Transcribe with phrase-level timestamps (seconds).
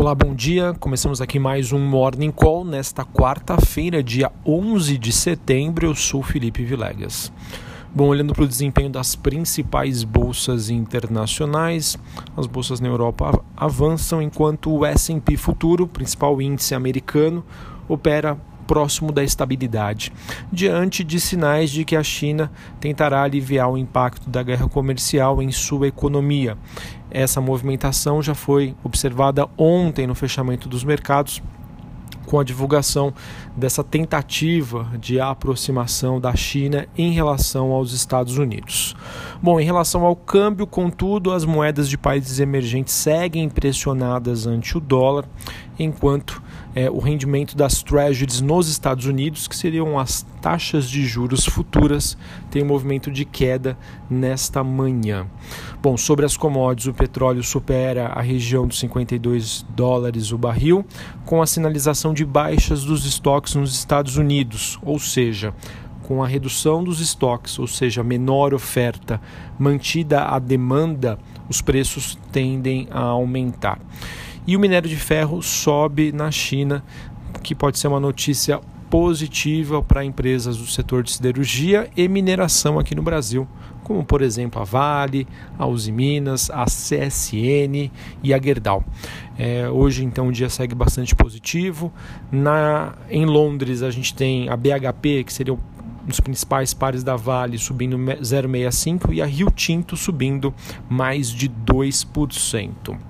[0.00, 0.72] Olá, bom dia.
[0.80, 5.88] Começamos aqui mais um Morning Call nesta quarta-feira, dia 11 de setembro.
[5.88, 7.30] Eu sou Felipe Vilegas.
[7.94, 11.98] Bom, olhando para o desempenho das principais bolsas internacionais,
[12.34, 17.44] as bolsas na Europa avançam enquanto o S&P Futuro, principal índice americano,
[17.86, 18.38] opera
[18.70, 20.12] próximo da estabilidade,
[20.52, 25.50] diante de sinais de que a China tentará aliviar o impacto da guerra comercial em
[25.50, 26.56] sua economia.
[27.10, 31.42] Essa movimentação já foi observada ontem no fechamento dos mercados
[32.26, 33.12] com a divulgação
[33.56, 38.94] dessa tentativa de aproximação da China em relação aos Estados Unidos.
[39.42, 44.80] Bom, em relação ao câmbio, contudo, as moedas de países emergentes seguem pressionadas ante o
[44.80, 45.24] dólar,
[45.76, 46.40] enquanto
[46.74, 52.16] é, o rendimento das treasuries nos Estados Unidos, que seriam as taxas de juros futuras,
[52.50, 53.76] tem um movimento de queda
[54.08, 55.26] nesta manhã.
[55.82, 60.84] Bom, sobre as commodities, o petróleo supera a região dos 52 dólares o barril,
[61.24, 65.52] com a sinalização de baixas dos estoques nos Estados Unidos, ou seja,
[66.02, 69.20] com a redução dos estoques, ou seja, menor oferta,
[69.58, 73.78] mantida a demanda, os preços tendem a aumentar.
[74.46, 76.82] E o minério de ferro sobe na China,
[77.42, 78.60] que pode ser uma notícia
[78.90, 83.46] positiva para empresas do setor de siderurgia e mineração aqui no Brasil,
[83.84, 87.90] como por exemplo a Vale, a Uzi Minas, a CSN
[88.22, 88.84] e a Gerdau.
[89.38, 91.92] É, hoje então o dia segue bastante positivo.
[92.32, 95.58] Na, em Londres a gente tem a BHP, que seria um
[96.04, 100.52] dos principais pares da Vale, subindo 0,65 e a Rio Tinto subindo
[100.88, 103.09] mais de 2%.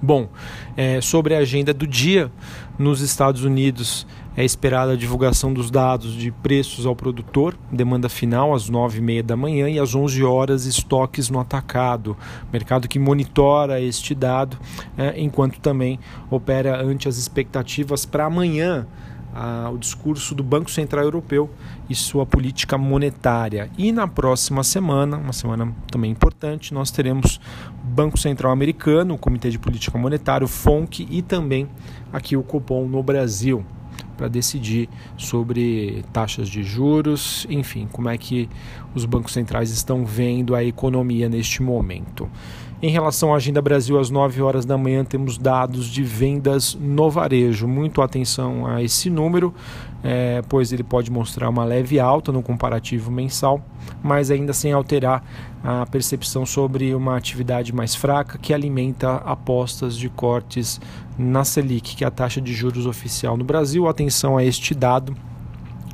[0.00, 0.28] Bom,
[0.76, 2.30] é, sobre a agenda do dia,
[2.78, 8.54] nos Estados Unidos é esperada a divulgação dos dados de preços ao produtor, demanda final
[8.54, 12.16] às 9h30 da manhã e às 11 horas estoques no atacado.
[12.52, 14.56] Mercado que monitora este dado,
[14.96, 15.98] é, enquanto também
[16.30, 18.86] opera ante as expectativas para amanhã
[19.72, 21.50] o discurso do Banco Central Europeu
[21.88, 23.70] e sua política monetária.
[23.78, 27.40] E na próxima semana, uma semana também importante, nós teremos
[27.98, 31.68] Banco Central Americano, o Comitê de Política Monetária, o FONC e também
[32.12, 33.66] aqui o Copom no Brasil
[34.16, 38.48] para decidir sobre taxas de juros, enfim, como é que
[38.94, 42.30] os bancos centrais estão vendo a economia neste momento.
[42.80, 47.10] Em relação à Agenda Brasil, às 9 horas da manhã, temos dados de vendas no
[47.10, 47.66] varejo.
[47.66, 49.52] Muito atenção a esse número,
[50.00, 53.60] é, pois ele pode mostrar uma leve alta no comparativo mensal,
[54.00, 55.24] mas ainda sem alterar
[55.64, 60.80] a percepção sobre uma atividade mais fraca que alimenta apostas de cortes
[61.18, 63.88] na Selic, que é a taxa de juros oficial no Brasil.
[63.88, 65.16] Atenção a este dado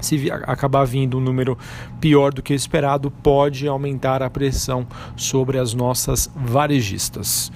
[0.00, 1.56] se acabar vindo um número
[2.00, 7.50] pior do que esperado, pode aumentar a pressão sobre as nossas varejistas.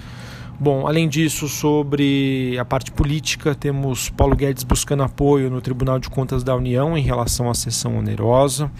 [0.58, 6.08] Bom, além disso, sobre a parte política, temos Paulo Guedes buscando apoio no Tribunal de
[6.08, 8.70] Contas da União em relação à sessão onerosa.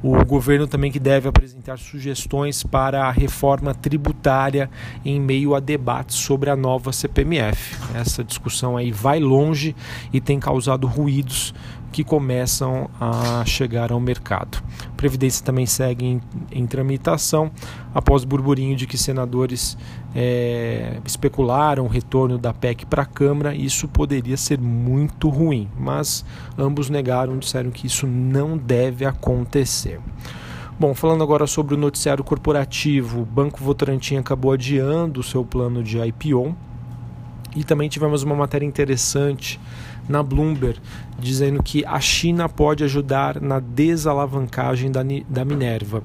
[0.00, 4.70] O governo também que deve apresentar sugestões para a reforma tributária
[5.04, 7.76] em meio a debates sobre a nova CPMF.
[7.92, 9.74] Essa discussão aí vai longe
[10.12, 11.52] e tem causado ruídos
[11.96, 14.62] que começam a chegar ao mercado.
[14.86, 16.20] A Previdência também segue em,
[16.52, 17.50] em tramitação
[17.94, 19.78] após burburinho de que senadores
[20.14, 23.54] é, especularam o retorno da PEC para a Câmara.
[23.54, 26.22] Isso poderia ser muito ruim, mas
[26.58, 29.98] ambos negaram, disseram que isso não deve acontecer.
[30.78, 35.82] Bom, falando agora sobre o noticiário corporativo, o Banco Votorantim acabou adiando o seu plano
[35.82, 36.54] de IPO
[37.56, 39.58] e também tivemos uma matéria interessante
[40.08, 40.78] na Bloomberg
[41.18, 46.04] dizendo que a China pode ajudar na desalavancagem da, da Minerva.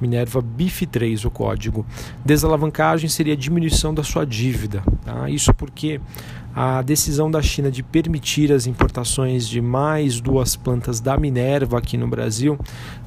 [0.00, 1.86] Minerva BIF3, o código.
[2.24, 4.82] Desalavancagem seria diminuição da sua dívida.
[5.04, 5.30] Tá?
[5.30, 6.00] Isso porque
[6.58, 11.98] a decisão da China de permitir as importações de mais duas plantas da Minerva aqui
[11.98, 12.58] no Brasil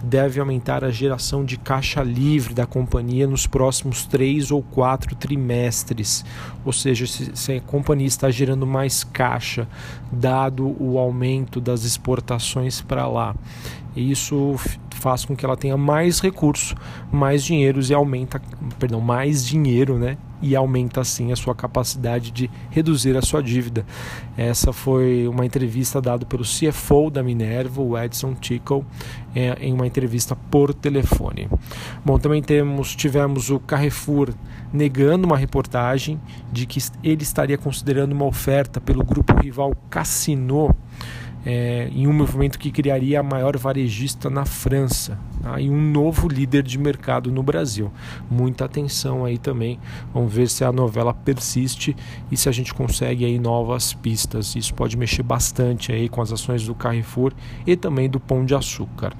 [0.04, 6.24] deve aumentar a geração de caixa livre da companhia nos próximos três ou quatro trimestres.
[6.64, 9.68] Ou seja, se, a companhia está gerando mais caixa,
[10.12, 13.36] dado o aumento das exportações para lá.
[13.96, 14.56] Isso
[15.00, 16.76] faz com que ela tenha mais recursos,
[17.12, 18.42] mais dinheiro e aumenta,
[18.78, 20.18] perdão, mais dinheiro, né?
[20.42, 23.86] E aumenta assim a sua capacidade de reduzir a sua dívida.
[24.38, 28.86] Essa foi uma entrevista dada pelo CFO da Minerva, o Edson Tickle,
[29.36, 31.50] é, em uma entrevista por telefone.
[32.06, 34.34] Bom, também temos, tivemos o Carrefour
[34.72, 36.20] negando uma reportagem
[36.52, 40.74] de que ele estaria considerando uma oferta pelo grupo rival Cassino
[41.46, 45.60] é, em um movimento que criaria a maior varejista na França tá?
[45.60, 47.92] e um novo líder de mercado no Brasil.
[48.30, 49.80] Muita atenção aí também.
[50.14, 51.96] Vamos ver se a novela persiste
[52.32, 54.56] e se a gente consegue aí novas pistas.
[54.56, 57.34] Isso pode mexer bastante aí com as ações do Carrefour
[57.66, 59.14] e também do Pão de Açúcar.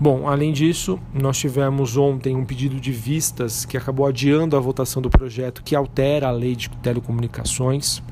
[0.00, 5.00] Bom, além disso, nós tivemos ontem um pedido de vistas que acabou adiando a votação
[5.00, 8.02] do projeto que altera a lei de telecomunicações.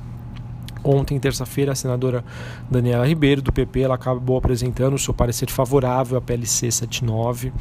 [0.82, 2.24] Ontem, terça-feira, a senadora
[2.70, 7.52] Daniela Ribeiro, do PP, ela acabou apresentando o seu parecer favorável à PLC 79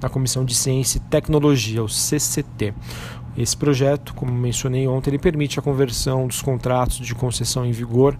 [0.00, 2.72] na Comissão de Ciência e Tecnologia, o CCT.
[3.36, 8.18] Esse projeto, como mencionei ontem, ele permite a conversão dos contratos de concessão em vigor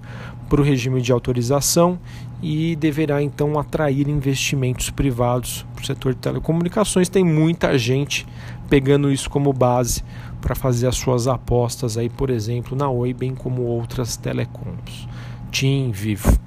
[0.49, 1.99] para o regime de autorização
[2.43, 7.09] e deverá então atrair investimentos privados para o setor de telecomunicações.
[7.09, 8.27] Tem muita gente
[8.69, 10.03] pegando isso como base
[10.41, 15.09] para fazer as suas apostas aí, por exemplo, na Oi, bem como outras telecoms.
[15.51, 16.39] TIM, Vivo.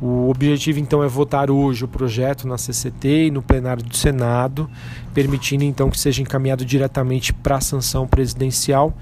[0.00, 4.68] O objetivo então é votar hoje o projeto na CCT e no plenário do Senado,
[5.12, 8.96] permitindo então que seja encaminhado diretamente para a sanção presidencial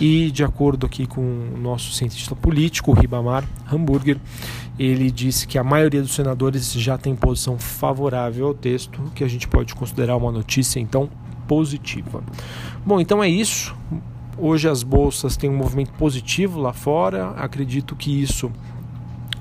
[0.00, 4.18] e de acordo aqui com o nosso cientista político, o Ribamar Hamburger,
[4.76, 9.28] ele disse que a maioria dos senadores já tem posição favorável ao texto, que a
[9.28, 11.08] gente pode considerar uma notícia então
[11.46, 12.24] positiva.
[12.84, 13.76] Bom, então é isso.
[14.38, 17.30] Hoje as bolsas têm um movimento positivo lá fora.
[17.32, 18.50] Acredito que isso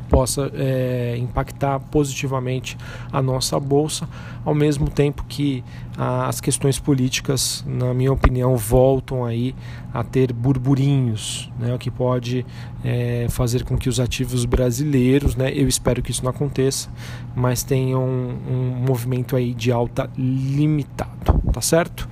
[0.09, 2.77] possa é, impactar positivamente
[3.11, 4.09] a nossa bolsa,
[4.43, 5.63] ao mesmo tempo que
[5.97, 9.53] as questões políticas, na minha opinião, voltam aí
[9.93, 12.45] a ter burburinhos, né, o que pode
[12.83, 16.89] é, fazer com que os ativos brasileiros, né, eu espero que isso não aconteça,
[17.35, 22.07] mas tenham um, um movimento aí de alta limitado, tá certo?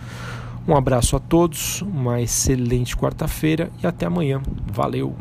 [0.68, 4.42] Um abraço a todos, uma excelente quarta-feira e até amanhã.
[4.70, 5.16] Valeu!